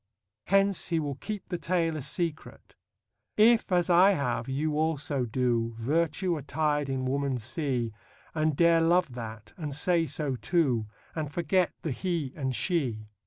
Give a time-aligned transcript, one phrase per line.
[0.47, 2.75] Hence he will keep the tale a secret:
[3.37, 7.93] If, as I have, you also do, Virtue attir'd in woman see,
[8.33, 13.09] And dare love that, and say so too, And forget the He and She.